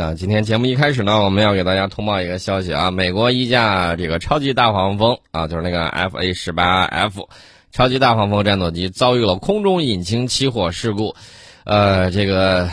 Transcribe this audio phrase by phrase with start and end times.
[0.00, 7.28] 啊，今天节目一开始呢，我们要给大家通报一个消息啊，美国一架这个超级大黄蜂啊，就是那个 F A 十八 F
[7.70, 11.14] 超级大黄蜂战斗机遭遇了空中引擎起火事故，
[11.64, 12.68] 呃，这个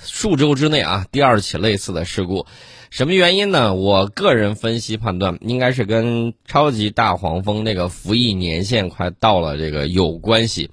[0.00, 2.46] 数周之内啊，第二起类似的事故，
[2.90, 3.74] 什么原因呢？
[3.74, 10.70] 我个人分析判断，应该是跟超级大黄蜂那个服役年限快到了这个有关系。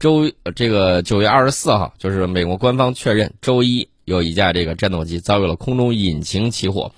[0.00, 6.92] 周这个九月二十四号，就是美国官方确认，周一有一架这个战斗机遭遇了空中引擎起火。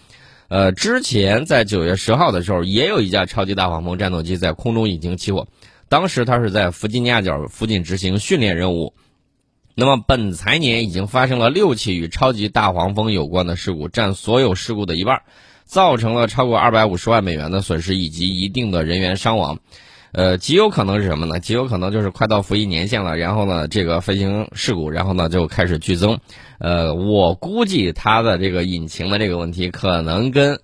[0.48, 5.46] 呃，之前在九月十号的时候，也有一架超级大黄蜂战斗机在空中引擎起火，
[5.88, 8.94] 当时它是在弗吉尼亚角附近执行训练任务。
[9.76, 15.22] 那么本财年已经发生了六起与超级大黄蜂有关的事故，占所有事故的一半，
[15.64, 19.60] 造成了超过二百五十万美元的损失以及一定的人员伤亡。
[20.12, 21.38] 呃，极有可能是什么呢？
[21.38, 26.18] 极有可能就是快到服役年限了，然后呢，这个飞行事故，然后呢就开始剧增。
[26.58, 30.60] 呃，我估计它的这个引擎的这个问题，可能跟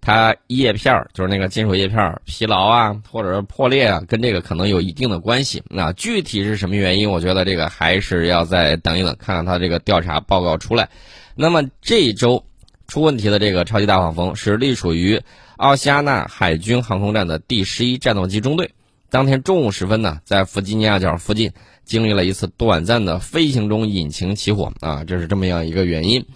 [0.00, 5.62] 它叶片儿，就是那个金属叶片儿疲劳啊，或者是破裂啊，跟这个可能有一定的关系。
[5.68, 7.10] 那具体是什么原因？
[7.10, 10.88] 我觉得这个还是要再等一等，看看它这个调查报告出来。
[11.34, 12.44] 那么这一周
[12.86, 15.20] 出问题的这个超级大黄蜂是隶属于
[15.56, 18.70] 奥西亚纳海军航空站的第十一战斗机中队。
[19.14, 21.52] 当天中午时分呢，在弗吉尼亚角附近
[21.84, 26.26] 经历了一次短暂的飞行中引擎起火啊，这是这么样一个原因。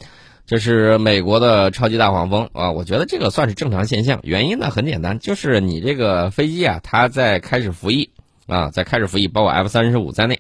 [0.47, 4.21] 这是美国的超级大黄蜂啊，我觉得这个算是正常现象。
[4.23, 8.11] 原因呢很简单，就是你这个飞机啊，它在开始服役
[8.47, 10.39] 啊，在开始服役，包括 F 三十五在内，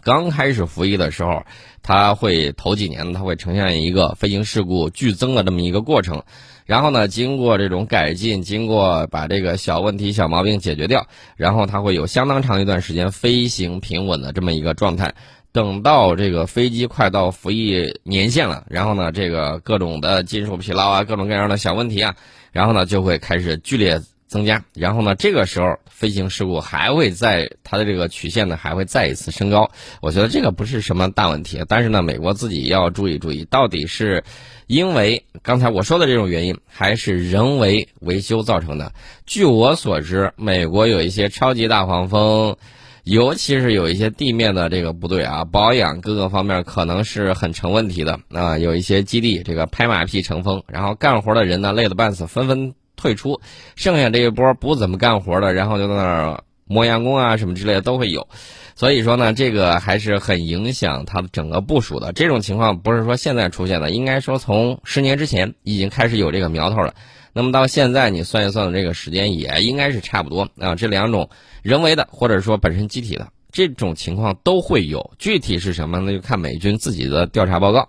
[0.00, 1.44] 刚开始服役的时候，
[1.82, 6.22] 它会头几年它会呈现一个飞行事故剧增的这么一个过程。
[6.64, 15.14] 然后呢，经过这种改进，经过把这个小问题、小毛病解决掉，然后它会有相当长一段时间飞行平稳的这么一个状态。
[15.52, 22.14] 等到这个飞机快到服役年限了，然后呢，这个各种的金属疲劳啊，各种各样的小问题啊，
[22.52, 24.00] 然后呢就会开始剧烈
[24.32, 24.64] 增加。
[24.74, 29.70] 然后呢，这个时候飞行事故还会在它的这个曲线呢还会再一次升高。
[30.00, 34.24] 我觉得这个不是什么大问题，但是呢，美国自己要注意注意，到底是。
[34.68, 38.94] 因为刚才我说的这种原因，还是人为维修造成的。
[39.26, 42.56] 据我所知，美国有一些超级大黄蜂，
[43.04, 48.56] 尤其是有一些地面的这个部队啊，保养各个方面可能是很成问题的啊。
[48.56, 52.72] 有一些基地这个拍马屁成风，然后干活的人呢累得半死，纷纷
[53.02, 53.40] 退出，
[53.74, 58.28] 剩下这一波不怎么干活的，然后就在那儿磨洋工啊什么之类的都会有。
[58.76, 62.12] 所以说呢，这个还是很影响它的整个部署的。
[62.12, 66.94] 这种情况不是说现在出现的，应该说从十年之前已经开始有这个苗头了。
[67.32, 70.76] 那么到现在你算一算这个时间，也应该是差不多啊。
[70.76, 71.28] 这两种
[71.62, 77.88] 人为的或者说本身机体的这种情况都会有，具体是什么那就看美军自己的调查报告。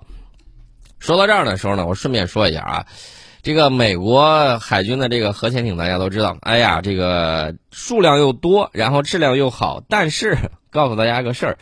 [0.99, 2.85] 说到这儿的时候呢，我顺便说一下啊，
[3.43, 10.37] 这个美国海军的这个核潜艇大家都知道，哎呀，这个数量又多，然后质量又好，但是。
[10.71, 11.57] 告诉大家个事儿，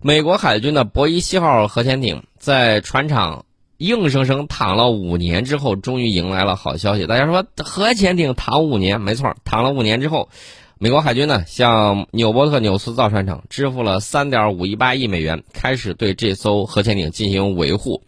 [0.00, 3.44] 美国海军的博伊西号核潜艇在船厂
[3.76, 7.06] 硬生生躺了五年之后，终于迎来了好消息。
[7.06, 10.30] 大家说核潜艇躺五年，没错，躺了五年之后，
[10.78, 18.02] 美国海军呢向纽波特纽斯造船厂支付了三点五一八亿美元，开始对这艘核潜艇进行维护。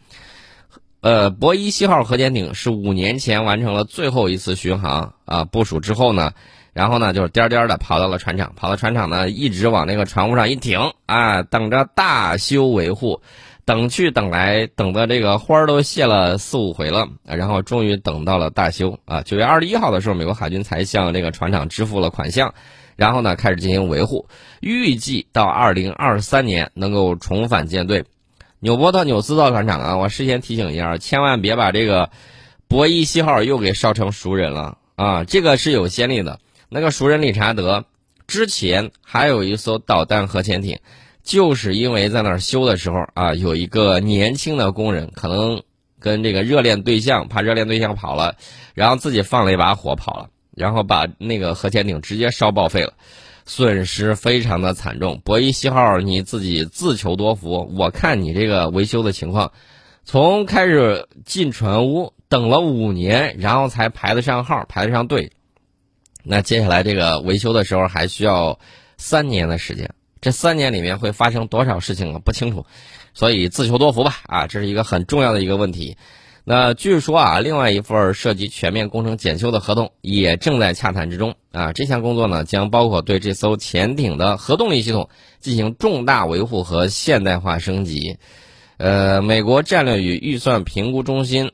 [1.05, 6.33] 呃，博伊西号核潜艇是五年前完成了最后一次巡航啊，部署之后呢。
[6.73, 13.21] 然后呢，就是颠颠的跑到了船厂，跑到船厂呢，一直往那个船坞上一停啊，等着大修维护，
[13.67, 19.21] 等去等来，等的这个花儿都谢了四五回了，然后终于等到了大修啊。
[19.21, 22.55] 九月二十一号的时候，美国海军才向这个船厂支付了款项，
[22.97, 24.27] 然后呢开始进行维护，
[24.61, 28.03] 预计到二零二三年能够重返舰队。
[28.65, 32.09] 纽波特纽斯造船厂啊，我事先提醒一下，千万别把这个
[32.67, 36.41] 博伊西号又给烧成熟人了啊，这个是有先例的。
[36.71, 37.85] 那个熟人理查德
[38.27, 40.79] 之前还有一艘导弹核潜艇，
[41.23, 45.63] 就是因为在那儿修的时候啊，有一个年轻的工人可能
[46.01, 48.37] 跟这个热恋对象怕热恋对象跑了，
[48.73, 52.95] 然后自己放了一把火跑了，然后把那个核潜艇直接烧报废了，
[53.47, 55.21] 损失非常的惨重。
[55.25, 59.53] 博伊西号你自己自求多福，我看你这个维修的情况，
[60.05, 65.33] 从开始进船坞等了五年，然后才排得上号，排得上队。
[66.23, 68.59] 那接下来这个维修的时候还需要
[68.97, 69.91] 三年的时间，
[70.21, 72.19] 这三年里面会发生多少事情啊？
[72.25, 72.65] 不清楚，
[73.13, 74.17] 所以自求多福吧。
[74.25, 75.97] 啊，这是一个很重要的一个问题。
[76.47, 81.35] 那据说啊，另外一份涉及全面工程检修的合同也正在洽谈之中。
[81.53, 85.09] 啊，这项工作呢将包括对这艘潜艇的核动力系统
[85.41, 88.19] 进行重大维护和现代化升级。
[88.77, 91.53] 呃，美国战略与预算评估中心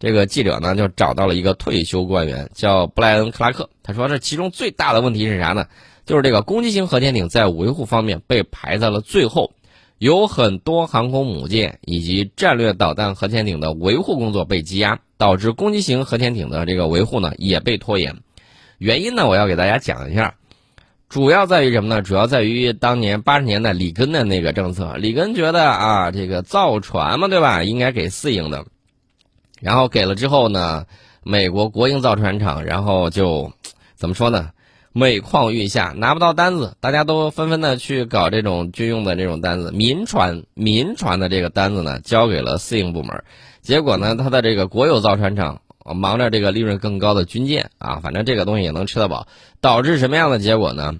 [0.00, 3.70] 这个记者呢，就找到了一个退休官员，叫布莱恩·克拉克。
[3.84, 5.66] 他说，这其中最大的问题是啥呢？
[6.04, 9.52] 就是这个攻击型核潜艇在维护方面被排在了最后，
[9.98, 18.14] 有很多航空母舰以及战略导弹核潜艇的维护工作被积压，导致攻击型核潜艇的这个维护呢也被拖延。
[18.78, 20.34] 原因呢，我要给大家讲一下。
[21.08, 22.02] 主要在于什么呢？
[22.02, 24.96] 主要在于当年八十年代里根的那个政策。
[24.96, 27.62] 里根觉得啊，这个造船嘛，对吧？
[27.62, 28.66] 应该给私营的。
[29.60, 30.84] 然后给了之后呢，
[31.22, 33.50] 美国国营造船厂，然后就
[33.94, 34.50] 怎么说呢？
[34.98, 39.70] 每况愈下，拿不到单子，大家都纷纷的去搞这种军用的这种单子。
[39.70, 43.22] 民船民船的这个单子呢，交给了私营部门。
[43.60, 45.60] 结果呢，他的这个国有造船厂。
[45.94, 49.28] 忙着这个利润更高的军舰啊，反正这个东西也能吃得饱，
[49.60, 50.94] 导致什么样的结果呢？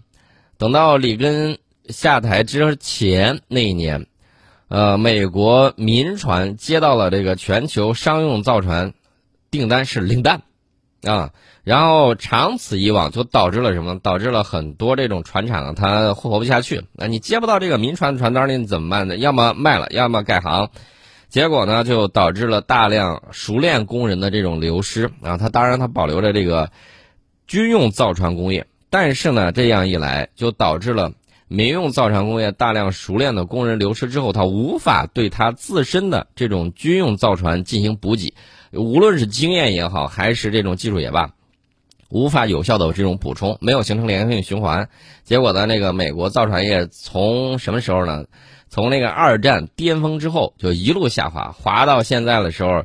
[0.58, 1.58] 等到里根
[1.88, 4.06] 下台之前那一年，
[4.68, 8.94] 呃，美国民船接到了这个全球商用造船
[9.50, 10.42] 订单是零单
[11.06, 11.30] 啊，
[11.64, 13.98] 然后长此以往就导致了什么？
[14.00, 16.82] 导致了很多这种船厂它活不下去。
[16.92, 19.16] 那你接不到这个民船的船单，你怎么办呢？
[19.16, 20.68] 要么卖了，要么改行。
[21.28, 25.36] 结果呢，就导致了大量熟练工人的这种流失啊。
[25.36, 26.70] 他当然他保留着这个
[27.46, 31.12] 军用造船工业，但是呢，这样一来就导致了
[31.48, 38.34] 民用造船工业大量熟练的工人流失之后，他无法对他自身的这种军用造船进行补给，
[38.72, 41.30] 无论是经验也好，还是这种技术也罢，
[42.08, 44.88] 无法有效的这种补充，没有形成良性循环。
[45.24, 48.24] 结果呢，那个美国造船业从什么时候呢？
[48.68, 52.84] 从那个二战巅峰之后，就一路下滑，滑到现在的时候，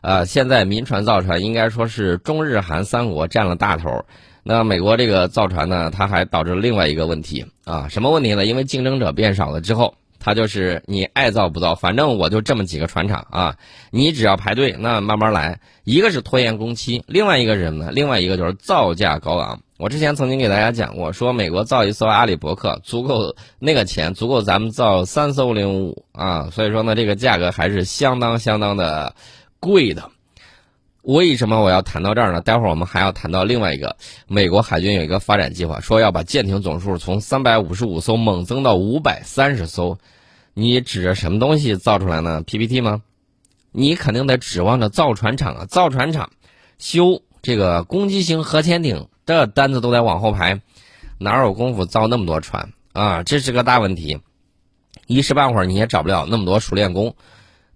[0.00, 4.04] 呃，现在民船造船应该说是中日韩三国占了大头。
[4.42, 8.44] 那美国这个造船呢，它还导致了另外一个问题啊，什么问题呢？
[8.44, 13.56] 因为竞争者变少了之后，它就是你爱造不造，反正我就这么几个船厂啊，
[13.90, 15.58] 你只要排队，那慢慢来。
[15.84, 17.90] 一个是拖延工期，另外一个是什么呢？
[17.90, 19.60] 另外一个就是造价高昂。
[19.78, 29.14] 我之前曾经给大家讲过，说美国造一艘阿里伯克足够那个钱，足够咱们造三艘零五啊，所以说呢，这个价格还是相当相当的
[29.58, 30.10] 贵的。
[31.02, 32.40] 为什么我要谈到这儿呢？
[32.40, 33.96] 待会儿我们还要谈到另外一个，
[34.28, 39.98] 美国海军有一个发展计划，说要把舰艇总数从三百五十五艘猛增到五百三十艘。
[40.52, 43.02] 你指着什么东西造出来呢？PPT 吗？
[43.72, 46.30] 你肯定得指望着造船厂啊，造船厂
[46.78, 49.08] 修这个攻击型核潜艇。
[49.24, 50.60] 这单子都得往后排，
[51.18, 53.22] 哪有功夫造那么多船啊？
[53.22, 54.18] 这是个大问题，
[55.06, 57.14] 一时半会儿你也找不了那么多熟练工。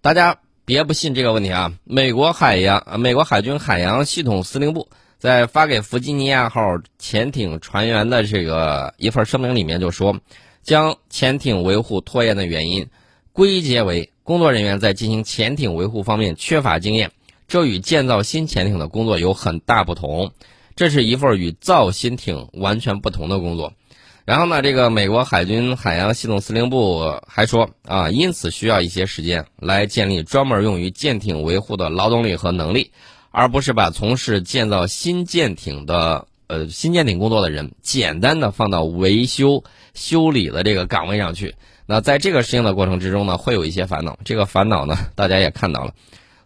[0.00, 1.74] 大家别不信这个问题啊！
[1.84, 4.88] 美国海洋、美国海军海洋系统司令部
[5.18, 6.62] 在发给弗吉尼亚号
[6.98, 10.18] 潜艇船员的这个一份声明里面就说，
[10.62, 12.86] 将潜艇维护拖延的原因
[13.32, 17.12] 归结为工作人员在进行潜艇维护方面缺乏经验，
[17.46, 20.32] 这与建造新潜艇的工作有很大不同。
[20.76, 23.74] 这是一份与造新艇完全不同的工作，
[24.24, 32.90] 然后呢，这个美国海军海洋系统司令部还说啊，因此需要一些时间来建立专门用于舰艇维护的劳动力和能力，
[33.30, 39.62] 而不是把从事建造新舰艇的呃新舰艇工作的人简单的放到维修
[39.92, 41.54] 修理的这个岗位上去。
[41.84, 44.18] 那在这个适应的过程之中呢，会有一些烦恼。
[44.24, 45.92] 这个烦恼呢，大家也看到了。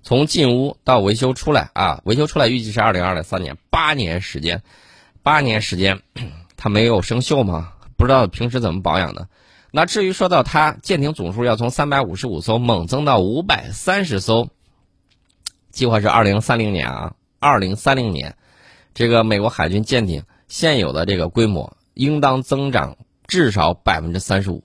[0.03, 4.63] 从进屋到维修出来啊，维修出来预计是二零二三年，八年时间，
[5.23, 6.01] 八年时间，
[6.59, 7.73] 它没有生锈吗？
[7.97, 9.29] 不知道平时怎么保养的。
[9.71, 14.49] 那至于说到它舰艇总数要从三百五十五艘猛增到五百三十艘，
[15.71, 18.37] 计划是二零三零年啊，二零三零年，
[18.93, 22.97] 这个美国海军舰艇现有的这个规模应当增长
[23.27, 24.65] 至少百分之三十五。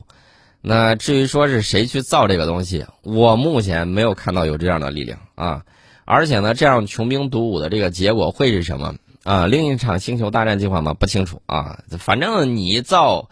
[0.62, 5.64] 那至于说是谁去造这个东西，我目前没有看到有这样的力量啊！
[6.06, 9.48] 而且呢，这样穷兵黩武的这个结果会是什么啊？
[9.48, 10.94] 另一场星球大战计划吗？
[10.94, 11.80] 不清楚啊！
[11.98, 13.30] 反正你造，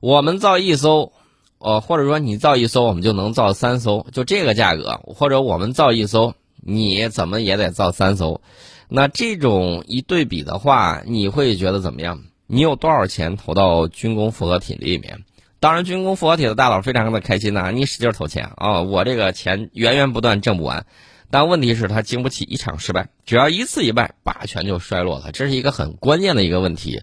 [0.00, 1.12] 我们造一艘，
[1.58, 8.40] 呃，或者说你造一艘，我们就能造三艘，就这个价格；或者我们造一艘，你怎么也得造三艘。
[8.88, 12.20] 那这种一对比的话，你会觉得怎么样？
[12.46, 15.24] 你有多少钱投到军工复合体里面？
[15.60, 20.86] 当然，军工复合体的大佬非常的开心呐，你使劲投钱啊，我这个钱源源不断挣不完。
[21.30, 27.02] 但问题是，他经不起一场失败，只要一次一败，霸权就衰落了，这是一个很关键的一个问题。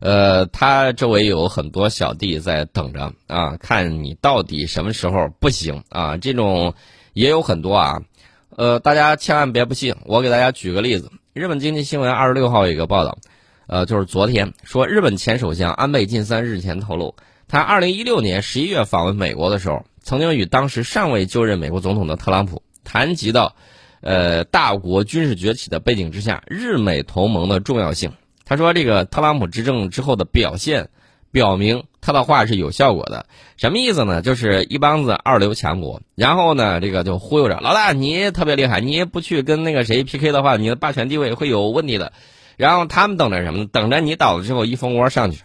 [0.00, 6.16] 呃，他周围有很多小弟在等着啊，看你到底什么时候不行啊。
[6.16, 6.74] 这种
[7.14, 8.02] 也有很多啊，
[8.50, 13.18] 呃，大家千万别不信，我给大家举个例子，日本经济新闻二十六号有一个报道，
[13.66, 17.14] 呃，就是昨天说，日本前首相安倍晋三日前透露。
[17.48, 23.56] 他二零一六年十一月访问美国的时候，曾经与当时尚未就任美国总统的特朗普谈及到，
[24.00, 28.12] 呃，大国军事崛起的背景之下，日美同盟的重要性。
[28.44, 30.90] 他说，这个特朗普执政之后的表现，
[31.32, 33.26] 表明他的话是有效果的。
[33.56, 34.20] 什么意思呢？
[34.20, 42.12] 就是一帮子二流强国，然后呢，这个就忽悠着老大，你特别厉害，你不去跟那个谁 PK 的话，你的霸权地位会有问题的。
[42.56, 43.68] 然后他们等着什么呢？
[43.72, 45.42] 等着你倒了之后一蜂窝上去。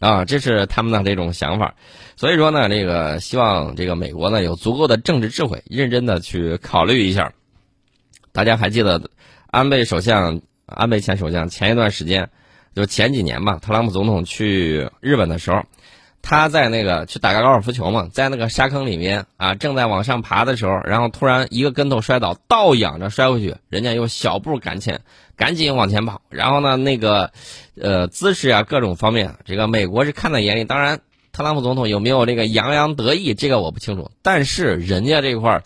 [0.00, 1.74] 啊，这是他们的这种想法，
[2.16, 7.32] 所以说呢，这个希望这个美国呢有足够的政治智慧，认真的去考虑一下。
[8.32, 9.10] 大家还记得
[9.46, 12.28] 安倍首相、安倍前首相前一段时间，
[12.74, 15.62] 就前几年吧，特朗普总统去日本的时候，
[16.28, 25.02] 他在那个去打个高尔夫球嘛，在那个沙坑里面啊，正在往上爬的时候，然后突然一个跟头摔倒，倒仰着摔回去，人家又小步赶前。
[25.36, 27.30] 赶紧往前跑，然后呢，那个，
[27.80, 30.64] 呃，姿势啊，各种方面，这个美国是看在眼里。
[30.64, 30.98] 当然，
[31.30, 34.10] 特朗普总统有没有这个洋洋得意，这个我不清楚。
[34.22, 35.62] 但是人家这块儿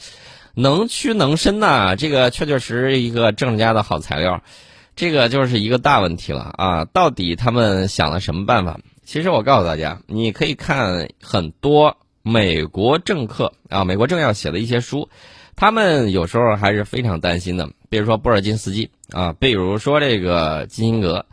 [0.54, 4.42] 能屈能伸呐，这个确确实实一个政治家的好材料。
[4.96, 6.84] 这个就是一个大问题了啊！
[6.84, 8.80] 到底他们想了什么办法？
[9.10, 15.08] 其实我告诉大家，你可以看很多美国政客啊，美国政要写的一些书。
[15.56, 21.26] 他们有时候还是非常担心的，比如说波尔金斯基啊，比如说这个基辛格，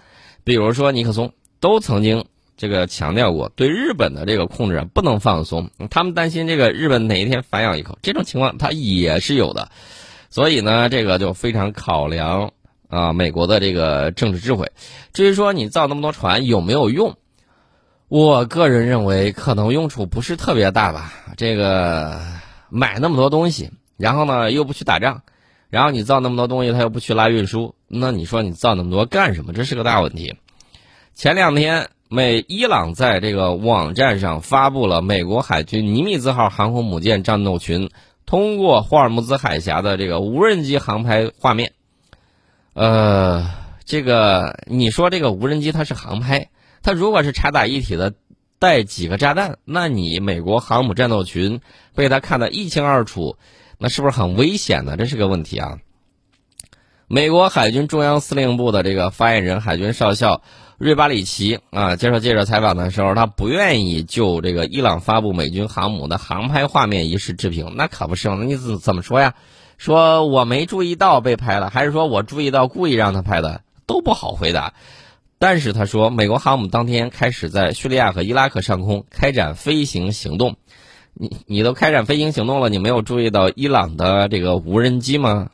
[0.43, 2.25] 比如说尼克松，都曾经
[2.57, 5.69] 这个强调过对日本的这个控制不能放松。
[5.91, 9.69] 他们担心这个日本哪一天反咬一口，这种情况他也是有的。
[10.31, 12.53] 所以呢，这个就非常考量
[12.89, 14.71] 啊美国的这个政治智慧。
[15.13, 17.15] 至于说你造那么多船有没有用，
[18.09, 21.13] 我个人认为可能用处不是特别大吧。
[21.37, 22.19] 这个
[22.69, 23.71] 买那么多东西。
[23.97, 25.23] 然后呢，又不去打仗，
[25.71, 29.53] 然后你造那么多东西，他又不去拉运输，那你说你造那么多干什么？
[29.53, 30.35] 这是个大问题。
[31.15, 37.89] 前两天，美伊朗在这个网站上发布了美国海军尼米兹号航空母舰战斗群
[38.27, 41.71] 通过霍尔木兹海峡的这个无人机航拍画面。
[42.75, 43.49] 呃，
[43.83, 46.49] 这个你说这个无人机它是航拍，
[46.87, 48.13] 它如果是插打一体的，
[48.59, 51.59] 带几个炸弹，那你美国航母战斗群
[51.93, 53.35] 被他看得一清二楚。
[53.77, 54.95] 那是不是很危险呢？
[54.95, 55.79] 这是个问题啊！
[57.09, 60.41] 美国海军中央司令部的这个发言人海军少校
[60.77, 67.73] 瑞巴里奇啊，接受记者采访的时候，他不愿意就这个伊朗发布美军航母的航拍画面一事置评。
[67.75, 69.33] 那可不是那你怎怎么说呀？
[69.77, 73.59] 说我没注意到被拍了，还是说我注意到故意让他拍的？
[73.85, 74.73] 都不好回答。
[75.39, 80.55] 但是他说，美国航母当天开始在叙利亚和伊拉克上空开展飞行行动。
[81.13, 85.49] 你你都开展飞行行动了，你没有注意到伊朗的这个无人机吗？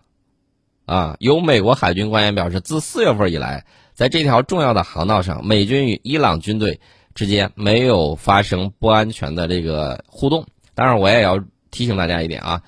[0.85, 6.81] 啊，有美国海军官员表示，自四月份以来，在这条重要的航道上，美军与伊朗军队
[7.15, 10.45] 之间没有发生不安全的这个互动。
[10.75, 12.61] 当然，我也要提醒大家一点啊，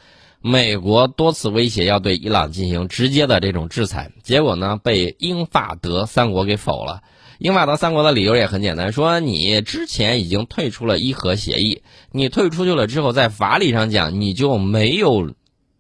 [0.48, 7.02] 美国多次威胁要对伊朗进行直接的这种制裁，结果呢，被英法德三国给否了。
[7.40, 15.34] 英法德三国的理由也很简单，说你之前已经退出了伊核协议，你退出去了之后，在法理上讲，你就没有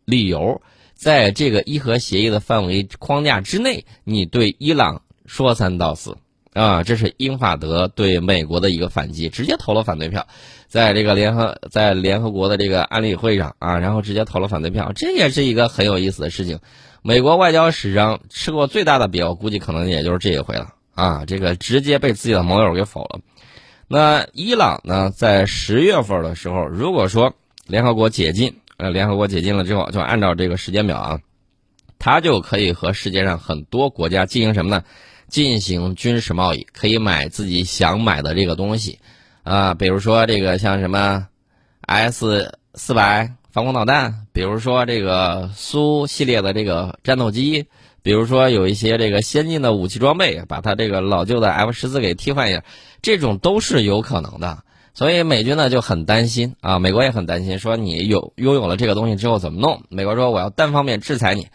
[0.03, 0.63] 理由
[0.95, 6.17] 在这个伊核协议的范围框架之内，你对伊朗说三道四
[6.55, 6.83] 啊！
[6.83, 10.25] 这是英法德对美国的一个反击，直接投了反对票，
[10.67, 16.59] 在这个联合在联合国的这个安理会上啊，然后直接投了反对票，这也是一个很有意思的事情。
[17.01, 20.69] 美国外交史上吃过最大的瘪，我估计可能也就是这一回了。
[20.93, 23.19] 啊，这个直接被自己的盟友给否了。
[23.89, 27.33] 那伊朗呢，在十月份的时候，如果说
[27.67, 31.19] 联合国解禁，呃，联合国解禁了之后，就按照这个时间表啊，
[32.00, 34.83] 它就可以和世界上很多国家进行什么呢？
[35.27, 39.00] 进行军事贸易，可以买自己想买的这个东西，
[39.44, 41.27] 啊，比如说这个像什么
[41.82, 47.67] S 四百防空导弹，比如说这个苏系列的这个战斗机。
[48.03, 52.63] 比如说有一些这个先进的武器装备，把它这个老旧的 F 十四给替换一下，
[53.01, 54.60] 这种都是有可能的。
[54.94, 59.82] 所以美军呢就很担心啊，美国也很担心，说你有拥有了这个东西之后怎么弄？
[59.89, 61.48] 美国说我要单方面制裁你。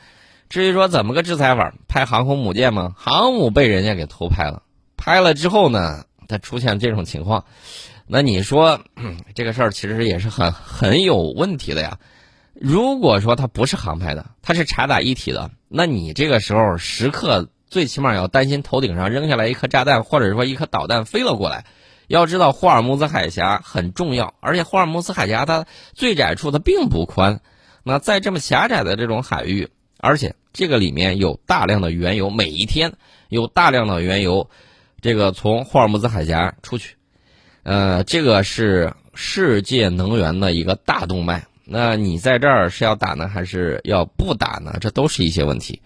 [0.51, 2.93] 至于说怎么个制裁法，拍航空母舰吗？
[2.97, 4.65] 航母被人家给偷拍了，
[4.97, 7.45] 拍了之后呢，它出现这种情况，
[8.09, 8.81] 那你说
[9.37, 11.99] 这个事儿其实也是很很有问题的呀。
[12.53, 21.65] 如果说它不是航拍的，它是插打一体的，那你这个时候时刻最起码要担心头顶上扔下来一颗炸弹，或者说一颗导弹飞了过来。
[22.09, 25.65] 要知道霍尔木兹海峡很重要，而且霍尔木兹海峡它
[25.95, 27.41] 最窄处它并不宽。
[27.85, 32.93] 那在这么狭窄的这种海域，而且这个里面有大量的原油，每一天
[33.29, 34.49] 有大量的原油，
[35.01, 36.97] 这个从霍尔木兹海峡出去，
[37.63, 38.93] 呃，这个是。
[39.13, 41.45] 世界能源的一个大动脉。
[41.65, 44.79] 那你在这儿是要打呢，还是要不打呢？
[44.81, 45.83] 这都是一些问题。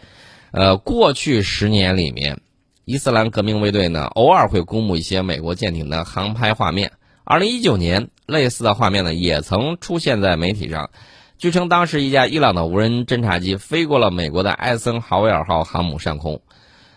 [0.53, 2.39] 呃，过去十年里面，
[2.85, 6.93] 伊斯兰革命卫队呢偶尔会公布一些美国舰艇的航拍画面。
[7.25, 10.91] 二零一九年，类似的画面呢也曾出现在媒体上。
[11.39, 16.41] 据称，当时一架伊朗的无人侦察机飞过了美国的艾森豪威尔号航母上空。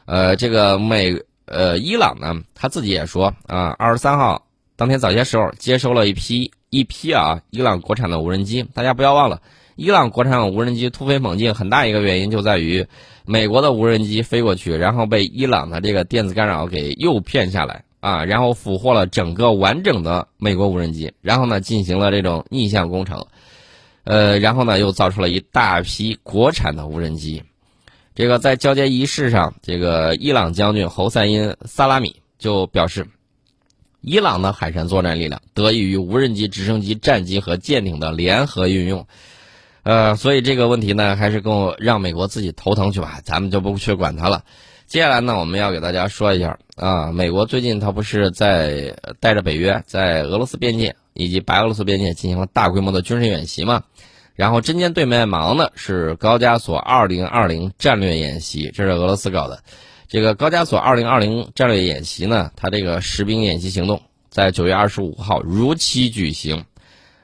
[0.05, 6.51] 呃，这个美呃伊朗呢，他自己也说啊，二十三号当天早些时候接收了一批。
[6.69, 9.41] 一批啊，伊朗国产的无人机，大家不要忘了，
[9.77, 12.87] 伊朗国产无人机突飞猛进，很大一个原因就在于
[13.25, 23.27] 美国的无人机飞过去，然后被伊朗的这个电子干扰给诱骗下来啊，然后俘获了整个完整的美国无人机，然后呢进行了这种逆向工程，
[24.07, 27.43] 呃，然后呢又造出了一大批国产的无人机。
[28.15, 33.05] 这个在交接仪式上，这个伊朗将军侯赛因·萨拉米就表示。
[34.01, 39.05] 伊朗的海上作战力量得益于无人机、直升机、战机和舰艇的联合运用，
[39.83, 44.45] 呃，所以这个问题呢，还是跟我让美国自己头疼去吧，咱们就不去管它了。
[44.85, 53.83] 接下来呢，我们要给大家说一下啊，美国最近它不是在带着北约在俄罗斯边界以及白俄罗斯边界进行了大规模的军事演习嘛？
[54.35, 59.63] 然后针尖对麦芒的是高加索2020战略演习，这是俄罗斯搞的。
[60.07, 66.65] 这个高加索二零二零战略演习呢，它这个实兵演习行动在九月二十五号如期举行，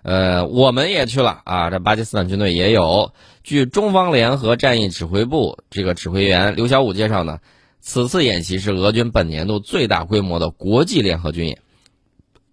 [0.01, 3.13] 呃，我们也去了啊，这巴基斯坦军队也有。
[3.43, 7.39] 据中方联合战役指挥部这个指挥员刘小武介绍呢，
[7.79, 11.59] 此次演习是俄军本年度最大规模的国际联合军演，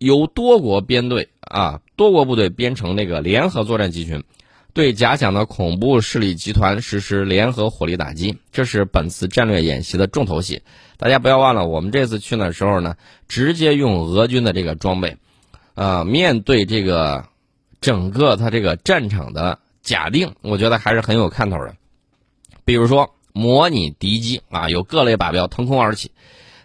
[0.00, 4.24] 由多国编队啊，多国部队编成那个联合作战集群。
[4.72, 10.62] 对假想的恐怖势力集团实施联合火力打击，这是本次战略演习的重头戏。
[10.96, 12.96] 大家不要忘了，我们这次去的时候呢，
[13.28, 15.18] 直接用俄军的这个装备，
[15.74, 17.26] 啊，面对这个
[17.80, 21.74] 整个他这个战场的假定，我觉得还是很有看头的。
[22.64, 26.12] 比如说，模拟敌机啊，有各类靶标腾空而起。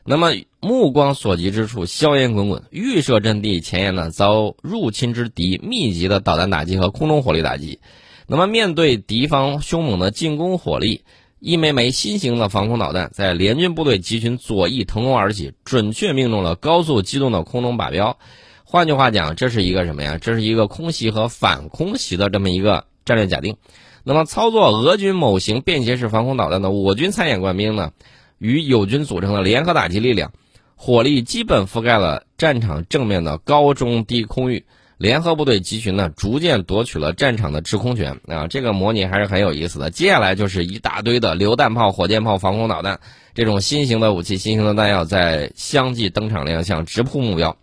[0.08, 7.80] 那么目光所及之处，硝烟滚滚；预设阵地前沿呢，遭入侵之敌密集的导弹打击和空中火力打击。
[8.28, 11.02] 那么面对敌方凶猛的进攻火力，
[11.40, 18.20] 一枚枚新型的防空导弹在联军部队集群左翼腾空而起，准确命中了高速机动的空中靶标。
[18.64, 20.20] 换句话讲，这是一个什么呀？
[20.22, 23.58] 这是一个空袭和反空袭的这么一个战略假定。
[24.04, 27.92] 那么操作俄军某型便携式防空导弹的我军参演官兵呢？
[28.38, 30.32] 与友军组成的联合打击力量，
[30.76, 34.66] 火力基本覆盖了战场正面的高中低空域。
[34.98, 38.48] 联合部队集群呢，逐渐夺取了战场的制空权啊！
[38.48, 39.90] 这个模拟还是很有意思的。
[39.90, 42.98] 接下来就是一大堆的榴弹炮、火箭炮、防空导弹
[43.34, 47.58] 这种新型的武器、新型的弹药在相继登场亮相，直扑目标。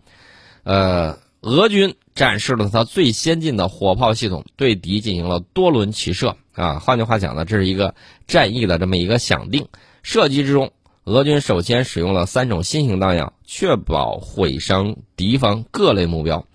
[0.61, 6.77] 呃，俄军展示了它最先进的火炮系统，对敌进行了多轮齐射啊！
[6.77, 7.95] 换句话讲呢，这是一个
[8.27, 9.65] 战役的这么一个响定。
[10.03, 10.71] 射击之中，
[11.05, 16.45] 俄军首先使用了三种新型弹药，确保毁伤敌方各类目标。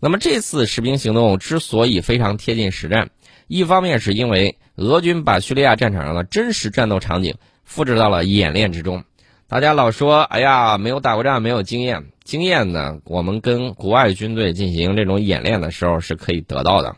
[0.00, 3.10] 那么这次实兵行动之所以非常贴近实战，
[3.46, 9.04] 一方面是因为俄军把叙利亚战场上的真实战斗场景复制到了演练之中。
[9.46, 12.06] 大家老说，哎呀，没有打过仗，没有经验。
[12.22, 16.96] 经验呢，我们跟国外军队进行这种演练的时候是可以得到的。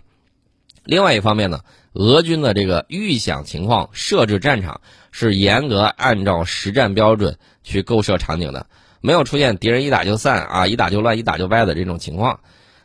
[0.85, 1.61] 另外一方面呢，
[1.93, 4.81] 俄军的这个预想情况设置战场。
[5.13, 8.67] 是严格按照实战标准去构设场景的，
[9.01, 12.39] 没有出现敌人一打就散啊，一打就乱，一打就歪的这种情况。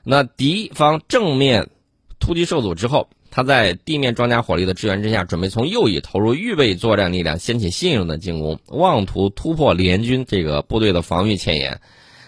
[0.03, 1.69] 那敌方正面
[2.19, 11.79] 突击受阻之后，他在地面装甲火力的支援之下，准备从右翼投入预备作战力量，掀起新一轮的进攻，妄图突破联军这个部队的防御前沿。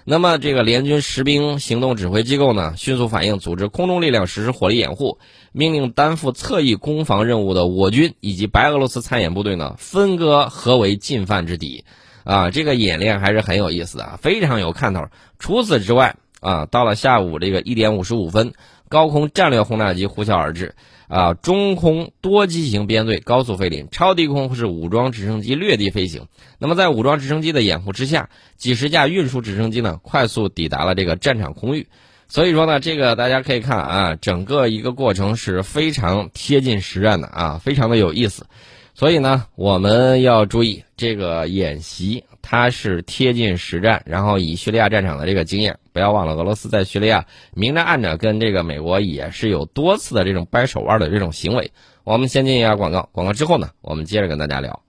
[0.10, 5.18] 那么，这个联军实兵行动指挥机构呢，迅速反应，组织空中力量实施火力掩护，
[5.58, 11.84] 命令担负侧翼攻防任务的我军以及白俄罗斯参演部队呢，分割合围进犯之敌。
[12.24, 15.08] 啊，这个演练还是很有意思的，非常有看头。
[15.40, 18.54] 除此之外，啊，到了下午这个一点五十五分，
[18.88, 20.76] 高空战略轰炸机呼啸而至。
[21.08, 26.28] 啊，中空多机型编队高速飞临，超低空是武装直升机掠地飞行。
[26.60, 31.88] 那么在武装直升机的掩护之下，几十架运输直升机呢快速抵达了这个战场空域。
[32.28, 38.46] 所以说呢，这个大家可以看啊，整个一个过程是非常贴近实战的啊，非常的有意思。
[38.94, 42.24] 所以呢，我们要注意这个演习。
[42.50, 51.74] 它是贴近实战，然后以叙利亚战场的这个经验，不要忘了俄罗斯在叙利亚明着暗着跟这个美国也是有多次的这种掰手腕的这种行为。
[52.06, 54.82] 我们先进一下广告，广告之后呢，我们接着跟大家聊。